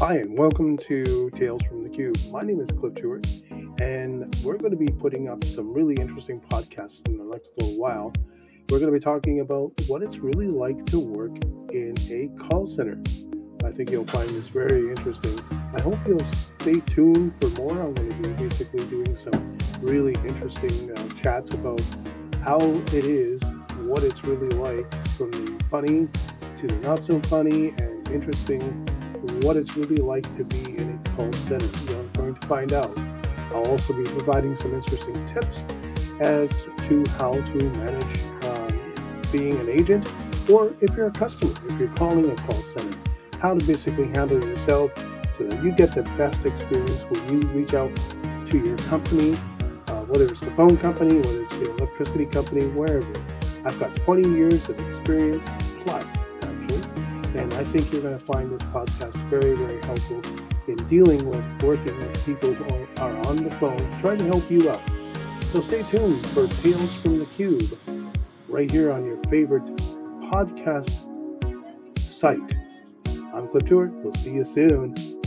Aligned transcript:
Hi, 0.00 0.14
and 0.14 0.38
welcome 0.38 0.78
to 0.78 1.28
Tales 1.36 1.62
from 1.64 1.84
the 1.84 1.90
Cube. 1.90 2.16
My 2.30 2.40
name 2.40 2.58
is 2.58 2.70
Cliff 2.70 2.94
Stewart, 2.96 3.26
and 3.82 4.34
we're 4.42 4.56
going 4.56 4.70
to 4.70 4.78
be 4.78 4.86
putting 4.86 5.28
up 5.28 5.44
some 5.44 5.70
really 5.74 5.94
interesting 5.96 6.40
podcasts 6.40 7.06
in 7.06 7.18
the 7.18 7.24
next 7.24 7.52
little 7.58 7.78
while. 7.78 8.10
We're 8.70 8.78
going 8.78 8.90
to 8.90 8.98
be 8.98 9.04
talking 9.04 9.40
about 9.40 9.72
what 9.88 10.02
it's 10.02 10.16
really 10.16 10.46
like 10.46 10.86
to 10.86 10.98
work 10.98 11.32
in 11.70 11.94
a 12.10 12.28
call 12.42 12.66
center. 12.66 12.98
I 13.62 13.72
think 13.72 13.90
you'll 13.90 14.06
find 14.06 14.30
this 14.30 14.48
very 14.48 14.88
interesting. 14.88 15.38
I 15.74 15.82
hope 15.82 15.98
you'll 16.06 16.24
stay 16.60 16.80
tuned 16.80 17.38
for 17.38 17.50
more. 17.60 17.72
I'm 17.72 17.92
going 17.92 18.22
to 18.22 18.28
be 18.30 18.48
basically 18.48 18.86
doing 18.86 19.14
some 19.18 19.58
really 19.82 20.14
interesting 20.26 20.92
uh, 20.92 21.08
chats 21.08 21.50
about 21.50 21.84
how 22.42 22.58
it 22.58 23.04
is, 23.04 23.44
what 23.82 24.02
it's 24.02 24.24
really 24.24 24.48
like, 24.48 24.90
from 25.10 25.30
the 25.32 25.62
funny 25.68 26.08
to 26.56 26.66
the 26.66 26.76
not 26.76 27.04
so 27.04 27.20
funny 27.20 27.68
and 27.76 28.08
interesting 28.08 28.86
what 29.44 29.56
it's 29.56 29.76
really 29.76 29.96
like 29.96 30.24
to 30.36 30.44
be 30.44 30.76
in 30.76 31.00
a 31.04 31.10
call 31.10 31.32
center. 31.32 31.92
You're 31.92 32.04
going 32.14 32.34
to 32.34 32.46
find 32.46 32.72
out. 32.72 32.96
I'll 33.52 33.66
also 33.66 33.92
be 33.92 34.04
providing 34.04 34.56
some 34.56 34.74
interesting 34.74 35.14
tips 35.34 35.58
as 36.20 36.50
to 36.88 37.04
how 37.18 37.32
to 37.32 37.54
manage 37.54 38.20
um, 38.44 39.22
being 39.32 39.58
an 39.58 39.68
agent 39.68 40.06
or 40.50 40.74
if 40.80 40.96
you're 40.96 41.06
a 41.06 41.12
customer, 41.12 41.52
if 41.68 41.78
you're 41.78 41.94
calling 41.96 42.28
a 42.30 42.34
call 42.36 42.60
center, 42.62 42.98
how 43.40 43.54
to 43.54 43.64
basically 43.64 44.08
handle 44.08 44.42
yourself 44.44 44.92
so 45.38 45.44
that 45.44 45.62
you 45.62 45.72
get 45.72 45.94
the 45.94 46.02
best 46.16 46.44
experience 46.44 47.02
when 47.02 47.28
you 47.28 47.48
reach 47.48 47.72
out 47.74 47.94
to 48.50 48.58
your 48.58 48.76
company, 48.78 49.34
uh, 49.86 50.02
whether 50.06 50.26
it's 50.26 50.40
the 50.40 50.50
phone 50.52 50.76
company, 50.76 51.16
whether 51.16 51.44
it's 51.44 51.56
the 51.58 51.74
electricity 51.76 52.26
company, 52.26 52.66
wherever. 52.68 53.12
I've 53.64 53.78
got 53.78 53.94
20 53.96 54.28
years 54.30 54.68
of 54.68 54.80
experience 54.88 55.44
plus 55.84 56.04
and 57.40 57.54
I 57.54 57.64
think 57.64 57.90
you're 57.90 58.02
going 58.02 58.18
to 58.18 58.24
find 58.24 58.50
this 58.50 58.62
podcast 58.68 59.14
very, 59.30 59.54
very 59.54 59.82
helpful 59.82 60.20
in 60.68 60.76
dealing 60.88 61.26
with 61.26 61.42
working 61.62 61.96
with 61.98 62.26
people 62.26 62.54
who 62.54 62.86
are 62.98 63.16
on 63.28 63.42
the 63.42 63.50
phone, 63.52 63.78
trying 64.00 64.18
to 64.18 64.26
help 64.26 64.50
you 64.50 64.68
out. 64.68 64.82
So 65.44 65.62
stay 65.62 65.82
tuned 65.84 66.26
for 66.28 66.46
Tales 66.48 66.94
from 66.96 67.18
the 67.18 67.26
Cube 67.26 67.78
right 68.46 68.70
here 68.70 68.92
on 68.92 69.06
your 69.06 69.16
favorite 69.30 69.64
podcast 70.30 70.90
site. 71.98 72.54
I'm 73.34 73.48
Cliff. 73.48 73.70
We'll 73.70 74.12
see 74.12 74.34
you 74.34 74.44
soon. 74.44 75.19